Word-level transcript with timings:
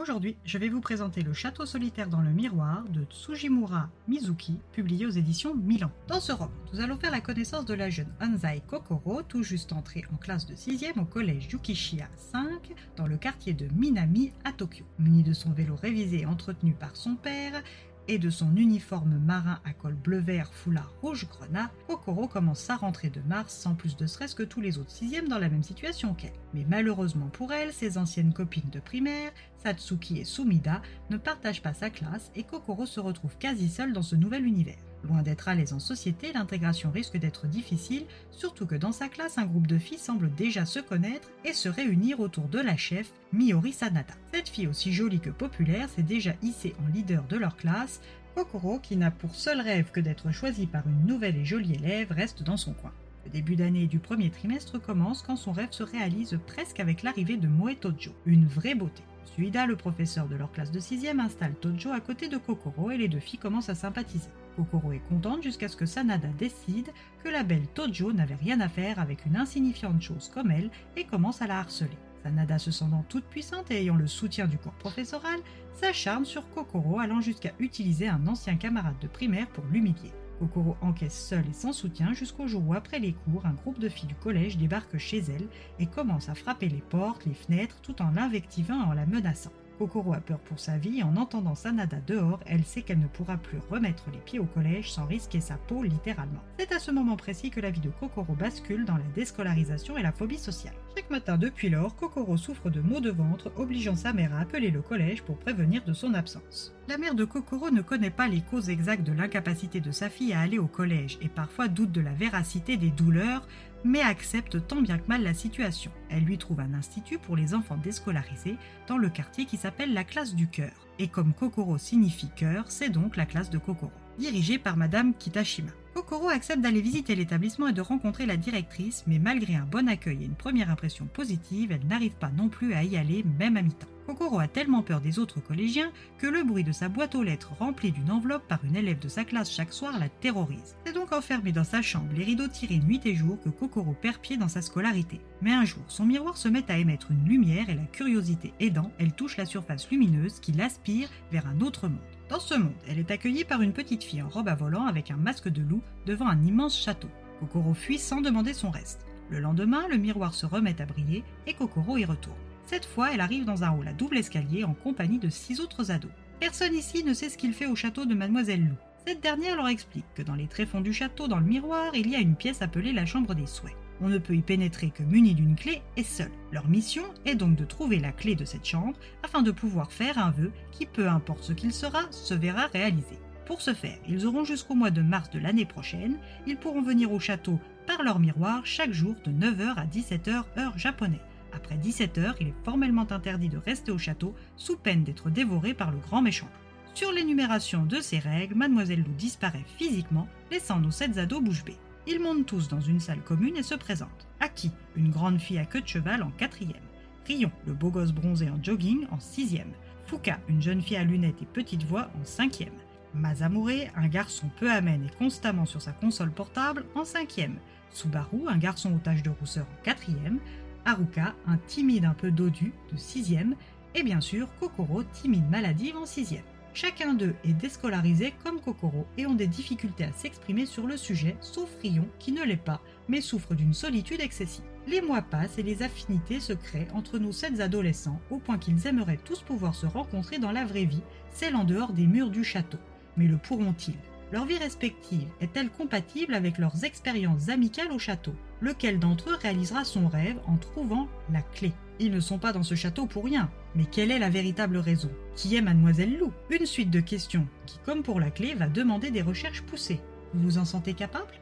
Aujourd'hui, 0.00 0.38
je 0.46 0.56
vais 0.56 0.70
vous 0.70 0.80
présenter 0.80 1.20
Le 1.20 1.34
Château 1.34 1.66
solitaire 1.66 2.08
dans 2.08 2.22
le 2.22 2.30
miroir 2.30 2.84
de 2.88 3.04
Tsujimura 3.04 3.90
Mizuki, 4.08 4.58
publié 4.72 5.04
aux 5.04 5.10
éditions 5.10 5.54
Milan. 5.54 5.90
Dans 6.08 6.20
ce 6.20 6.32
roman, 6.32 6.50
nous 6.72 6.80
allons 6.80 6.96
faire 6.96 7.10
la 7.10 7.20
connaissance 7.20 7.66
de 7.66 7.74
la 7.74 7.90
jeune 7.90 8.10
Anzai 8.18 8.62
Kokoro, 8.66 9.20
tout 9.20 9.42
juste 9.42 9.74
entrée 9.74 10.06
en 10.10 10.16
classe 10.16 10.46
de 10.46 10.54
6e 10.54 10.98
au 10.98 11.04
collège 11.04 11.48
Yukishiya 11.52 12.08
5, 12.32 12.72
dans 12.96 13.06
le 13.06 13.18
quartier 13.18 13.52
de 13.52 13.68
Minami 13.74 14.32
à 14.42 14.52
Tokyo. 14.52 14.86
Munie 14.98 15.22
de 15.22 15.34
son 15.34 15.52
vélo 15.52 15.76
révisé 15.76 16.22
et 16.22 16.26
entretenu 16.26 16.72
par 16.72 16.96
son 16.96 17.14
père, 17.14 17.62
et 18.10 18.18
de 18.18 18.28
son 18.28 18.56
uniforme 18.56 19.20
marin 19.24 19.60
à 19.64 19.72
col 19.72 19.94
bleu-vert 19.94 20.52
foulard 20.52 20.92
rouge 21.00 21.28
grenat, 21.28 21.70
Kokoro 21.86 22.26
commence 22.26 22.58
sa 22.58 22.74
rentrée 22.74 23.08
de 23.08 23.20
mars 23.20 23.54
sans 23.54 23.76
plus 23.76 23.96
de 23.96 24.04
stress 24.06 24.34
que 24.34 24.42
tous 24.42 24.60
les 24.60 24.78
autres 24.78 24.90
sixièmes 24.90 25.28
dans 25.28 25.38
la 25.38 25.48
même 25.48 25.62
situation 25.62 26.12
qu'elle. 26.14 26.32
Mais 26.52 26.66
malheureusement 26.68 27.28
pour 27.28 27.52
elle, 27.52 27.72
ses 27.72 27.98
anciennes 27.98 28.32
copines 28.32 28.68
de 28.72 28.80
primaire, 28.80 29.30
Satsuki 29.62 30.18
et 30.18 30.24
Sumida, 30.24 30.82
ne 31.10 31.18
partagent 31.18 31.62
pas 31.62 31.72
sa 31.72 31.88
classe 31.88 32.32
et 32.34 32.42
Kokoro 32.42 32.84
se 32.84 32.98
retrouve 32.98 33.38
quasi 33.38 33.68
seule 33.68 33.92
dans 33.92 34.02
ce 34.02 34.16
nouvel 34.16 34.44
univers. 34.44 34.89
Loin 35.02 35.22
d'être 35.22 35.48
à 35.48 35.54
l'aise 35.54 35.72
en 35.72 35.78
société, 35.78 36.32
l'intégration 36.32 36.90
risque 36.90 37.16
d'être 37.16 37.46
difficile, 37.46 38.04
surtout 38.30 38.66
que 38.66 38.74
dans 38.74 38.92
sa 38.92 39.08
classe, 39.08 39.38
un 39.38 39.46
groupe 39.46 39.66
de 39.66 39.78
filles 39.78 39.98
semble 39.98 40.32
déjà 40.34 40.66
se 40.66 40.78
connaître 40.78 41.30
et 41.44 41.54
se 41.54 41.68
réunir 41.68 42.20
autour 42.20 42.48
de 42.48 42.58
la 42.58 42.76
chef, 42.76 43.10
Miori 43.32 43.72
Sanada. 43.72 44.14
Cette 44.32 44.50
fille 44.50 44.66
aussi 44.66 44.92
jolie 44.92 45.20
que 45.20 45.30
populaire 45.30 45.88
s'est 45.88 46.02
déjà 46.02 46.34
hissée 46.42 46.74
en 46.84 46.92
leader 46.92 47.24
de 47.24 47.36
leur 47.36 47.56
classe. 47.56 48.00
Kokoro, 48.34 48.78
qui 48.78 48.96
n'a 48.96 49.10
pour 49.10 49.34
seul 49.34 49.60
rêve 49.60 49.90
que 49.90 50.00
d'être 50.00 50.32
choisie 50.32 50.66
par 50.66 50.86
une 50.86 51.06
nouvelle 51.06 51.36
et 51.36 51.44
jolie 51.44 51.74
élève, 51.74 52.12
reste 52.12 52.42
dans 52.42 52.56
son 52.56 52.74
coin. 52.74 52.92
Le 53.24 53.30
début 53.30 53.56
d'année 53.56 53.86
du 53.86 53.98
premier 53.98 54.30
trimestre 54.30 54.80
commence 54.80 55.22
quand 55.22 55.36
son 55.36 55.52
rêve 55.52 55.72
se 55.72 55.82
réalise 55.82 56.38
presque 56.46 56.80
avec 56.80 57.02
l'arrivée 57.02 57.36
de 57.36 57.48
Moe 57.48 57.74
Tojo, 57.74 58.12
une 58.26 58.46
vraie 58.46 58.74
beauté. 58.74 59.02
Suida, 59.24 59.66
le 59.66 59.76
professeur 59.76 60.26
de 60.26 60.36
leur 60.36 60.50
classe 60.50 60.72
de 60.72 60.80
6e, 60.80 61.20
installe 61.20 61.54
Tojo 61.54 61.90
à 61.90 62.00
côté 62.00 62.28
de 62.28 62.36
Kokoro 62.36 62.90
et 62.90 62.98
les 62.98 63.08
deux 63.08 63.20
filles 63.20 63.38
commencent 63.38 63.68
à 63.68 63.74
sympathiser. 63.74 64.30
Kokoro 64.64 64.92
est 64.92 65.08
contente 65.08 65.42
jusqu'à 65.42 65.68
ce 65.68 65.76
que 65.76 65.86
Sanada 65.86 66.28
décide 66.38 66.90
que 67.24 67.30
la 67.30 67.42
belle 67.42 67.66
Tojo 67.68 68.12
n'avait 68.12 68.34
rien 68.34 68.60
à 68.60 68.68
faire 68.68 68.98
avec 68.98 69.24
une 69.24 69.36
insignifiante 69.36 70.02
chose 70.02 70.30
comme 70.32 70.50
elle 70.50 70.70
et 70.96 71.04
commence 71.04 71.40
à 71.40 71.46
la 71.46 71.60
harceler. 71.60 71.96
Sanada 72.22 72.58
se 72.58 72.70
sentant 72.70 73.02
toute 73.08 73.24
puissante 73.24 73.70
et 73.70 73.80
ayant 73.80 73.96
le 73.96 74.06
soutien 74.06 74.46
du 74.46 74.58
corps 74.58 74.74
professoral, 74.74 75.40
s'acharne 75.72 76.26
sur 76.26 76.46
Kokoro 76.50 76.98
allant 76.98 77.22
jusqu'à 77.22 77.52
utiliser 77.58 78.08
un 78.08 78.26
ancien 78.26 78.56
camarade 78.56 78.98
de 79.00 79.08
primaire 79.08 79.48
pour 79.48 79.64
l'humilier. 79.64 80.12
Kokoro 80.38 80.76
encaisse 80.82 81.28
seule 81.28 81.48
et 81.48 81.54
sans 81.54 81.72
soutien 81.72 82.12
jusqu'au 82.12 82.46
jour 82.46 82.62
où, 82.66 82.74
après 82.74 82.98
les 82.98 83.14
cours, 83.14 83.46
un 83.46 83.54
groupe 83.54 83.78
de 83.78 83.88
filles 83.88 84.08
du 84.08 84.14
collège 84.14 84.58
débarque 84.58 84.98
chez 84.98 85.20
elle 85.20 85.48
et 85.78 85.86
commence 85.86 86.28
à 86.28 86.34
frapper 86.34 86.68
les 86.68 86.82
portes, 86.82 87.24
les 87.24 87.34
fenêtres, 87.34 87.80
tout 87.80 88.02
en 88.02 88.10
l'invectivant 88.10 88.82
et 88.82 88.86
en 88.88 88.92
la 88.92 89.06
menaçant. 89.06 89.52
Kokoro 89.80 90.12
a 90.12 90.20
peur 90.20 90.40
pour 90.40 90.60
sa 90.60 90.76
vie 90.76 91.02
en 91.02 91.16
entendant 91.16 91.54
Sanada 91.54 91.96
dehors, 92.06 92.40
elle 92.44 92.64
sait 92.64 92.82
qu'elle 92.82 92.98
ne 92.98 93.06
pourra 93.06 93.38
plus 93.38 93.60
remettre 93.70 94.04
les 94.12 94.18
pieds 94.18 94.38
au 94.38 94.44
collège 94.44 94.92
sans 94.92 95.06
risquer 95.06 95.40
sa 95.40 95.54
peau 95.54 95.82
littéralement. 95.82 96.42
C'est 96.58 96.72
à 96.72 96.78
ce 96.78 96.90
moment 96.90 97.16
précis 97.16 97.48
que 97.48 97.60
la 97.60 97.70
vie 97.70 97.80
de 97.80 97.88
Kokoro 97.88 98.34
bascule 98.34 98.84
dans 98.84 98.98
la 98.98 99.08
déscolarisation 99.14 99.96
et 99.96 100.02
la 100.02 100.12
phobie 100.12 100.36
sociale. 100.36 100.74
Chaque 100.94 101.08
matin 101.08 101.38
depuis 101.38 101.70
lors, 101.70 101.96
Kokoro 101.96 102.36
souffre 102.36 102.68
de 102.68 102.82
maux 102.82 103.00
de 103.00 103.10
ventre, 103.10 103.50
obligeant 103.56 103.96
sa 103.96 104.12
mère 104.12 104.34
à 104.34 104.40
appeler 104.40 104.70
le 104.70 104.82
collège 104.82 105.22
pour 105.22 105.38
prévenir 105.38 105.82
de 105.84 105.94
son 105.94 106.12
absence. 106.12 106.74
La 106.90 106.98
mère 106.98 107.14
de 107.14 107.24
Kokoro 107.24 107.70
ne 107.70 107.82
connaît 107.82 108.10
pas 108.10 108.26
les 108.26 108.40
causes 108.40 108.68
exactes 108.68 109.04
de 109.04 109.12
l'incapacité 109.12 109.78
de 109.78 109.92
sa 109.92 110.10
fille 110.10 110.32
à 110.32 110.40
aller 110.40 110.58
au 110.58 110.66
collège 110.66 111.18
et 111.22 111.28
parfois 111.28 111.68
doute 111.68 111.92
de 111.92 112.00
la 112.00 112.10
véracité 112.10 112.76
des 112.76 112.90
douleurs, 112.90 113.46
mais 113.84 114.00
accepte 114.00 114.66
tant 114.66 114.82
bien 114.82 114.98
que 114.98 115.06
mal 115.06 115.22
la 115.22 115.32
situation. 115.32 115.92
Elle 116.08 116.24
lui 116.24 116.36
trouve 116.36 116.58
un 116.58 116.74
institut 116.74 117.18
pour 117.18 117.36
les 117.36 117.54
enfants 117.54 117.76
déscolarisés 117.76 118.56
dans 118.88 118.98
le 118.98 119.08
quartier 119.08 119.44
qui 119.44 119.56
s'appelle 119.56 119.94
la 119.94 120.02
classe 120.02 120.34
du 120.34 120.48
cœur. 120.48 120.72
Et 120.98 121.06
comme 121.06 121.32
Kokoro 121.32 121.78
signifie 121.78 122.30
cœur, 122.34 122.64
c'est 122.66 122.90
donc 122.90 123.16
la 123.16 123.24
classe 123.24 123.50
de 123.50 123.58
Kokoro, 123.58 123.92
dirigée 124.18 124.58
par 124.58 124.76
Madame 124.76 125.14
Kitashima. 125.14 125.70
Kokoro 125.94 126.28
accepte 126.28 126.60
d'aller 126.60 126.80
visiter 126.80 127.14
l'établissement 127.14 127.68
et 127.68 127.72
de 127.72 127.82
rencontrer 127.82 128.26
la 128.26 128.36
directrice, 128.36 129.04
mais 129.06 129.20
malgré 129.20 129.54
un 129.54 129.64
bon 129.64 129.88
accueil 129.88 130.24
et 130.24 130.26
une 130.26 130.34
première 130.34 130.70
impression 130.70 131.06
positive, 131.06 131.70
elle 131.70 131.86
n'arrive 131.86 132.16
pas 132.16 132.30
non 132.30 132.48
plus 132.48 132.74
à 132.74 132.82
y 132.82 132.96
aller, 132.96 133.24
même 133.38 133.56
à 133.56 133.62
mi-temps. 133.62 133.86
Kokoro 134.10 134.40
a 134.40 134.48
tellement 134.48 134.82
peur 134.82 135.00
des 135.00 135.20
autres 135.20 135.38
collégiens 135.38 135.92
que 136.18 136.26
le 136.26 136.42
bruit 136.42 136.64
de 136.64 136.72
sa 136.72 136.88
boîte 136.88 137.14
aux 137.14 137.22
lettres 137.22 137.52
remplie 137.56 137.92
d'une 137.92 138.10
enveloppe 138.10 138.48
par 138.48 138.64
une 138.64 138.74
élève 138.74 138.98
de 138.98 139.08
sa 139.08 139.24
classe 139.24 139.52
chaque 139.52 139.72
soir 139.72 140.00
la 140.00 140.08
terrorise. 140.08 140.74
C'est 140.84 140.92
donc 140.92 141.12
enfermée 141.12 141.52
dans 141.52 141.62
sa 141.62 141.80
chambre, 141.80 142.12
les 142.16 142.24
rideaux 142.24 142.48
tirés 142.48 142.80
nuit 142.80 143.00
et 143.04 143.14
jour, 143.14 143.38
que 143.40 143.50
Kokoro 143.50 143.92
perd 143.92 144.18
pied 144.18 144.36
dans 144.36 144.48
sa 144.48 144.62
scolarité. 144.62 145.20
Mais 145.42 145.52
un 145.52 145.64
jour, 145.64 145.84
son 145.86 146.06
miroir 146.06 146.36
se 146.36 146.48
met 146.48 146.68
à 146.72 146.78
émettre 146.78 147.12
une 147.12 147.24
lumière 147.24 147.70
et 147.70 147.76
la 147.76 147.84
curiosité 147.84 148.52
aidant, 148.58 148.90
elle 148.98 149.12
touche 149.12 149.36
la 149.36 149.46
surface 149.46 149.88
lumineuse 149.88 150.40
qui 150.40 150.50
l'aspire 150.50 151.08
vers 151.30 151.46
un 151.46 151.60
autre 151.60 151.86
monde. 151.86 152.00
Dans 152.28 152.40
ce 152.40 152.54
monde, 152.54 152.74
elle 152.88 152.98
est 152.98 153.12
accueillie 153.12 153.44
par 153.44 153.62
une 153.62 153.72
petite 153.72 154.02
fille 154.02 154.22
en 154.22 154.28
robe 154.28 154.48
à 154.48 154.56
volant 154.56 154.86
avec 154.86 155.12
un 155.12 155.16
masque 155.16 155.48
de 155.48 155.62
loup 155.62 155.82
devant 156.06 156.26
un 156.26 156.42
immense 156.42 156.76
château. 156.76 157.10
Kokoro 157.38 157.74
fuit 157.74 157.98
sans 157.98 158.20
demander 158.20 158.54
son 158.54 158.70
reste. 158.70 159.06
Le 159.30 159.38
lendemain, 159.38 159.86
le 159.88 159.98
miroir 159.98 160.34
se 160.34 160.46
remet 160.46 160.82
à 160.82 160.86
briller 160.86 161.22
et 161.46 161.54
Kokoro 161.54 161.96
y 161.96 162.04
retourne. 162.04 162.34
Cette 162.70 162.86
fois, 162.86 163.12
elle 163.12 163.20
arrive 163.20 163.44
dans 163.44 163.64
un 163.64 163.72
hall 163.72 163.88
à 163.88 163.92
double 163.92 164.18
escalier 164.18 164.62
en 164.62 164.74
compagnie 164.74 165.18
de 165.18 165.28
six 165.28 165.58
autres 165.58 165.90
ados. 165.90 166.12
Personne 166.38 166.72
ici 166.72 167.02
ne 167.02 167.14
sait 167.14 167.28
ce 167.28 167.36
qu'il 167.36 167.52
fait 167.52 167.66
au 167.66 167.74
château 167.74 168.04
de 168.04 168.14
Mademoiselle 168.14 168.64
Lou. 168.64 168.76
Cette 169.04 169.20
dernière 169.20 169.56
leur 169.56 169.66
explique 169.66 170.04
que 170.14 170.22
dans 170.22 170.36
les 170.36 170.46
tréfonds 170.46 170.80
du 170.80 170.92
château, 170.92 171.26
dans 171.26 171.40
le 171.40 171.46
miroir, 171.46 171.90
il 171.96 172.08
y 172.08 172.14
a 172.14 172.20
une 172.20 172.36
pièce 172.36 172.62
appelée 172.62 172.92
la 172.92 173.06
chambre 173.06 173.34
des 173.34 173.48
souhaits. 173.48 173.74
On 174.00 174.08
ne 174.08 174.18
peut 174.18 174.36
y 174.36 174.40
pénétrer 174.42 174.90
que 174.90 175.02
muni 175.02 175.34
d'une 175.34 175.56
clé 175.56 175.82
et 175.96 176.04
seul. 176.04 176.30
Leur 176.52 176.68
mission 176.68 177.02
est 177.24 177.34
donc 177.34 177.56
de 177.56 177.64
trouver 177.64 177.98
la 177.98 178.12
clé 178.12 178.36
de 178.36 178.44
cette 178.44 178.64
chambre 178.64 178.96
afin 179.24 179.42
de 179.42 179.50
pouvoir 179.50 179.90
faire 179.90 180.18
un 180.18 180.30
vœu 180.30 180.52
qui, 180.70 180.86
peu 180.86 181.08
importe 181.08 181.42
ce 181.42 181.52
qu'il 181.52 181.72
sera, 181.72 182.02
se 182.12 182.34
verra 182.34 182.68
réalisé. 182.68 183.18
Pour 183.46 183.62
ce 183.62 183.74
faire, 183.74 183.98
ils 184.08 184.26
auront 184.26 184.44
jusqu'au 184.44 184.76
mois 184.76 184.92
de 184.92 185.02
mars 185.02 185.28
de 185.30 185.40
l'année 185.40 185.66
prochaine. 185.66 186.18
Ils 186.46 186.56
pourront 186.56 186.82
venir 186.82 187.10
au 187.10 187.18
château 187.18 187.58
par 187.88 188.04
leur 188.04 188.20
miroir 188.20 188.64
chaque 188.64 188.92
jour 188.92 189.16
de 189.24 189.32
9h 189.32 189.74
à 189.74 189.86
17h 189.86 190.44
heure 190.56 190.78
japonaise. 190.78 191.18
Après 191.52 191.76
17h, 191.76 192.34
il 192.40 192.48
est 192.48 192.64
formellement 192.64 193.06
interdit 193.10 193.48
de 193.48 193.58
rester 193.58 193.92
au 193.92 193.98
château 193.98 194.34
sous 194.56 194.76
peine 194.76 195.04
d'être 195.04 195.30
dévoré 195.30 195.74
par 195.74 195.90
le 195.90 195.98
grand 195.98 196.22
méchant. 196.22 196.48
Sur 196.94 197.12
l'énumération 197.12 197.84
de 197.84 198.00
ces 198.00 198.18
règles, 198.18 198.54
Mademoiselle 198.54 199.02
Lou 199.02 199.12
disparaît 199.12 199.64
physiquement, 199.78 200.28
laissant 200.50 200.80
nos 200.80 200.90
sept 200.90 201.18
ados 201.18 201.42
bouche 201.42 201.64
bée. 201.64 201.78
Ils 202.06 202.20
montent 202.20 202.46
tous 202.46 202.68
dans 202.68 202.80
une 202.80 203.00
salle 203.00 203.22
commune 203.22 203.56
et 203.56 203.62
se 203.62 203.74
présentent. 203.74 204.26
Aki, 204.40 204.72
une 204.96 205.10
grande 205.10 205.40
fille 205.40 205.58
à 205.58 205.66
queue 205.66 205.80
de 205.80 205.86
cheval 205.86 206.22
en 206.22 206.30
quatrième. 206.30 206.82
Rion, 207.26 207.52
le 207.66 207.74
beau 207.74 207.90
gosse 207.90 208.12
bronzé 208.12 208.50
en 208.50 208.62
jogging 208.62 209.06
en 209.10 209.20
sixième. 209.20 209.72
Fuka, 210.06 210.40
une 210.48 210.62
jeune 210.62 210.82
fille 210.82 210.96
à 210.96 211.04
lunettes 211.04 211.42
et 211.42 211.46
petite 211.46 211.84
voix 211.84 212.10
en 212.20 212.24
cinquième. 212.24 212.74
Mazamure, 213.14 213.90
un 213.94 214.08
garçon 214.08 214.50
peu 214.58 214.70
amène 214.70 215.04
et 215.04 215.16
constamment 215.18 215.66
sur 215.66 215.82
sa 215.82 215.92
console 215.92 216.32
portable 216.32 216.84
en 216.94 217.04
cinquième. 217.04 217.58
Subaru, 217.90 218.48
un 218.48 218.58
garçon 218.58 218.94
aux 218.94 218.98
taches 218.98 219.22
de 219.22 219.30
rousseur 219.30 219.66
en 219.66 219.82
quatrième. 219.84 220.38
Haruka, 220.84 221.34
un 221.46 221.56
timide 221.66 222.04
un 222.04 222.14
peu 222.14 222.30
dodu 222.30 222.72
de 222.92 222.96
sixième. 222.96 223.54
Et 223.94 224.02
bien 224.02 224.20
sûr, 224.20 224.48
Kokoro, 224.60 225.02
timide 225.02 225.48
maladive 225.50 225.96
en 225.96 226.06
sixième. 226.06 226.44
Chacun 226.72 227.14
d'eux 227.14 227.34
est 227.44 227.52
déscolarisé 227.52 228.32
comme 228.44 228.60
Kokoro 228.60 229.06
et 229.18 229.26
ont 229.26 229.34
des 229.34 229.48
difficultés 229.48 230.04
à 230.04 230.12
s'exprimer 230.12 230.66
sur 230.66 230.86
le 230.86 230.96
sujet, 230.96 231.36
sauf 231.40 231.68
Rion 231.82 232.06
qui 232.20 232.30
ne 232.30 232.44
l'est 232.44 232.56
pas, 232.56 232.80
mais 233.08 233.20
souffre 233.20 233.54
d'une 233.54 233.74
solitude 233.74 234.20
excessive. 234.20 234.64
Les 234.86 235.00
mois 235.00 235.22
passent 235.22 235.58
et 235.58 235.64
les 235.64 235.82
affinités 235.82 236.38
se 236.38 236.52
créent 236.52 236.88
entre 236.94 237.18
nos 237.18 237.32
sept 237.32 237.60
adolescents 237.60 238.20
au 238.30 238.38
point 238.38 238.58
qu'ils 238.58 238.86
aimeraient 238.86 239.18
tous 239.24 239.42
pouvoir 239.42 239.74
se 239.74 239.86
rencontrer 239.86 240.38
dans 240.38 240.52
la 240.52 240.64
vraie 240.64 240.84
vie, 240.84 241.02
celle 241.32 241.56
en 241.56 241.64
dehors 241.64 241.92
des 241.92 242.06
murs 242.06 242.30
du 242.30 242.44
château. 242.44 242.78
Mais 243.16 243.26
le 243.26 243.36
pourront-ils? 243.36 243.94
Leur 244.32 244.44
vie 244.44 244.58
respective 244.58 245.26
est-elle 245.40 245.70
compatible 245.70 246.34
avec 246.34 246.58
leurs 246.58 246.84
expériences 246.84 247.48
amicales 247.48 247.90
au 247.90 247.98
château? 247.98 248.32
Lequel 248.60 249.00
d'entre 249.00 249.30
eux 249.30 249.38
réalisera 249.42 249.84
son 249.84 250.06
rêve 250.06 250.38
en 250.46 250.56
trouvant 250.56 251.08
la 251.32 251.42
clé? 251.42 251.72
Ils 251.98 252.12
ne 252.12 252.20
sont 252.20 252.38
pas 252.38 252.52
dans 252.52 252.62
ce 252.62 252.76
château 252.76 253.06
pour 253.06 253.24
rien. 253.24 253.50
Mais 253.74 253.86
quelle 253.86 254.12
est 254.12 254.20
la 254.20 254.30
véritable 254.30 254.76
raison? 254.76 255.10
Qui 255.34 255.56
est 255.56 255.62
Mademoiselle 255.62 256.16
Lou? 256.16 256.32
Une 256.48 256.64
suite 256.64 256.90
de 256.90 257.00
questions 257.00 257.48
qui, 257.66 257.78
comme 257.84 258.04
pour 258.04 258.20
la 258.20 258.30
clé, 258.30 258.54
va 258.54 258.68
demander 258.68 259.10
des 259.10 259.22
recherches 259.22 259.62
poussées. 259.62 260.00
Vous 260.32 260.42
vous 260.42 260.58
en 260.58 260.64
sentez 260.64 260.94
capable? 260.94 261.39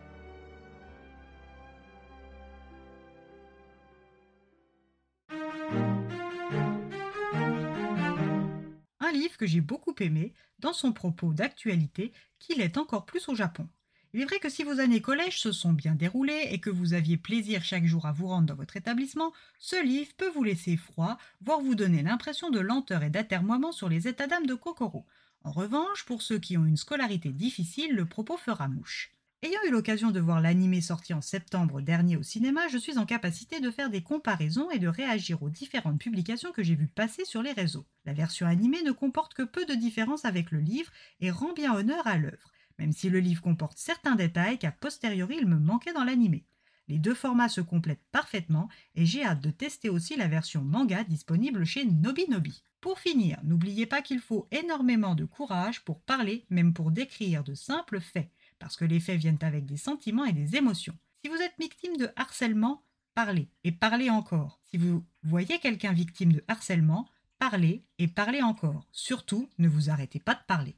Que 9.39 9.47
j'ai 9.47 9.63
beaucoup 9.63 9.95
aimé 10.01 10.35
dans 10.59 10.75
son 10.75 10.93
propos 10.93 11.33
d'actualité 11.33 12.13
qu'il 12.39 12.61
est 12.61 12.77
encore 12.77 13.07
plus 13.07 13.29
au 13.29 13.35
Japon. 13.35 13.67
Il 14.13 14.21
est 14.21 14.25
vrai 14.25 14.39
que 14.39 14.49
si 14.49 14.65
vos 14.65 14.81
années 14.81 15.03
collège 15.03 15.39
se 15.39 15.53
sont 15.53 15.73
bien 15.73 15.95
déroulées 15.95 16.49
et 16.51 16.61
que 16.61 16.71
vous 16.71 16.95
aviez 16.95 17.17
plaisir 17.17 17.63
chaque 17.63 17.85
jour 17.85 18.07
à 18.07 18.13
vous 18.13 18.27
rendre 18.27 18.47
dans 18.47 18.55
votre 18.55 18.77
établissement, 18.77 19.33
ce 19.59 19.83
livre 19.83 20.13
peut 20.17 20.31
vous 20.31 20.45
laisser 20.45 20.77
froid, 20.77 21.19
voire 21.43 21.61
vous 21.61 21.75
donner 21.75 22.03
l'impression 22.03 22.51
de 22.51 22.61
lenteur 22.61 23.03
et 23.03 23.11
d'atermoiement 23.11 23.73
sur 23.73 23.89
les 23.89 24.09
états 24.09 24.27
d'âme 24.27 24.47
de 24.47 24.55
Kokoro. 24.55 25.07
En 25.45 25.53
revanche, 25.53 26.05
pour 26.05 26.23
ceux 26.23 26.39
qui 26.39 26.57
ont 26.57 26.65
une 26.65 26.77
scolarité 26.77 27.33
difficile, 27.33 27.95
le 27.95 28.07
propos 28.07 28.37
fera 28.37 28.69
mouche. 28.69 29.18
Ayant 29.41 29.61
eu 29.69 29.71
l'occasion 29.71 30.11
de 30.11 30.19
voir 30.19 30.41
l'animé 30.41 30.81
sorti 30.81 31.15
en 31.15 31.21
septembre 31.21 31.81
dernier 31.81 32.17
au 32.17 32.25
cinéma, 32.25 32.67
je 32.67 32.77
suis 32.77 32.99
en 32.99 33.07
capacité 33.07 33.61
de 33.61 33.71
faire 33.71 33.89
des 33.89 34.03
comparaisons 34.03 34.69
et 34.73 34.81
de 34.81 34.89
réagir 34.89 35.45
aux 35.45 35.49
différentes 35.49 36.01
publications 36.01 36.51
que 36.51 36.65
j'ai 36.65 36.75
vues 36.75 36.89
passer 36.89 37.25
sur 37.25 37.41
les 37.41 37.53
réseaux. 37.53 37.87
La 38.05 38.15
version 38.15 38.49
animée 38.49 38.83
ne 38.83 38.91
comporte 38.91 39.35
que 39.35 39.45
peu 39.45 39.65
de 39.65 39.75
différences 39.75 40.25
avec 40.25 40.51
le 40.51 40.59
livre 40.59 40.91
et 41.21 41.31
rend 41.31 41.53
bien 41.53 41.73
honneur 41.73 42.05
à 42.09 42.19
l'œuvre, 42.19 42.51
même 42.81 42.91
si 42.91 43.11
le 43.11 43.21
livre 43.21 43.41
comporte 43.41 43.79
certains 43.79 44.17
détails 44.17 44.59
qu'a 44.59 44.73
posteriori 44.73 45.37
il 45.39 45.47
me 45.47 45.61
manquait 45.61 45.93
dans 45.93 46.03
l'animé. 46.03 46.45
Les 46.89 46.99
deux 46.99 47.15
formats 47.15 47.49
se 47.49 47.61
complètent 47.61 48.07
parfaitement 48.11 48.69
et 48.97 49.07
j'ai 49.07 49.23
hâte 49.23 49.41
de 49.41 49.53
tester 49.53 49.89
aussi 49.89 50.17
la 50.17 50.27
version 50.27 50.63
manga 50.63 51.05
disponible 51.05 51.65
chez 51.65 51.85
Nobinobi. 51.85 52.65
Pour 52.81 52.99
finir, 52.99 53.39
n'oubliez 53.45 53.87
pas 53.87 54.03
qu'il 54.03 54.19
faut 54.19 54.49
énormément 54.51 55.15
de 55.15 55.27
courage 55.27 55.85
pour 55.85 56.01
parler, 56.01 56.45
même 56.51 56.73
pour 56.73 56.91
décrire 56.91 57.45
de 57.45 57.55
simples 57.55 58.01
faits 58.01 58.33
parce 58.59 58.77
que 58.77 58.85
les 58.85 59.01
faits 59.01 59.19
viennent 59.19 59.39
avec 59.43 59.67
des 59.67 59.77
sentiments 59.77 60.25
et 60.25 60.33
des 60.33 60.57
émotions. 60.57 60.97
Si 61.23 61.31
vous 61.31 61.37
êtes 61.37 61.55
victime 61.59 61.97
de 61.97 62.11
harcèlement, 62.17 62.83
parlez 63.15 63.49
et 63.65 63.73
parlez 63.73 64.11
encore. 64.11 64.61
Si 64.71 64.77
vous 64.77 65.05
voyez 65.23 65.59
quelqu'un 65.59 65.93
victime 65.93 66.33
de 66.33 66.45
harcèlement, 66.49 67.09
parlez 67.39 67.85
et 67.99 68.09
parlez 68.09 68.43
encore. 68.43 68.87
Surtout, 68.93 69.49
ne 69.59 69.69
vous 69.69 69.91
arrêtez 69.91 70.21
pas 70.21 70.35
de 70.35 70.45
parler. 70.47 70.77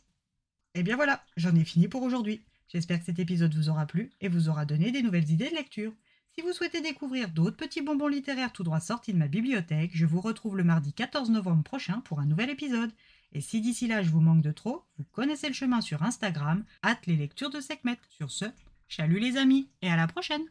Et 0.74 0.80
eh 0.80 0.82
bien 0.82 0.96
voilà, 0.96 1.24
j'en 1.36 1.54
ai 1.56 1.64
fini 1.64 1.88
pour 1.88 2.02
aujourd'hui. 2.02 2.42
J'espère 2.68 3.00
que 3.00 3.04
cet 3.04 3.18
épisode 3.18 3.54
vous 3.54 3.68
aura 3.68 3.86
plu 3.86 4.10
et 4.20 4.28
vous 4.28 4.48
aura 4.48 4.64
donné 4.64 4.92
des 4.92 5.02
nouvelles 5.02 5.30
idées 5.30 5.50
de 5.50 5.56
lecture. 5.56 5.92
Si 6.32 6.42
vous 6.42 6.52
souhaitez 6.52 6.80
découvrir 6.80 7.28
d'autres 7.28 7.56
petits 7.56 7.82
bonbons 7.82 8.06
littéraires 8.06 8.52
tout 8.52 8.62
droit 8.62 8.78
sortis 8.78 9.12
de 9.12 9.18
ma 9.18 9.26
bibliothèque, 9.26 9.90
je 9.92 10.06
vous 10.06 10.20
retrouve 10.20 10.56
le 10.56 10.62
mardi 10.62 10.92
14 10.92 11.30
novembre 11.30 11.64
prochain 11.64 12.00
pour 12.02 12.20
un 12.20 12.26
nouvel 12.26 12.50
épisode. 12.50 12.92
Et 13.32 13.40
si 13.40 13.60
d'ici 13.60 13.86
là 13.86 14.02
je 14.02 14.10
vous 14.10 14.20
manque 14.20 14.42
de 14.42 14.52
trop, 14.52 14.84
vous 14.98 15.04
connaissez 15.12 15.48
le 15.48 15.54
chemin 15.54 15.80
sur 15.80 16.02
Instagram, 16.02 16.64
hâte 16.84 17.06
les 17.06 17.16
lectures 17.16 17.50
de 17.50 17.60
Sekhmet. 17.60 17.98
Sur 18.08 18.30
ce, 18.30 18.46
chalut 18.88 19.20
les 19.20 19.36
amis 19.36 19.68
et 19.82 19.90
à 19.90 19.96
la 19.96 20.06
prochaine! 20.06 20.42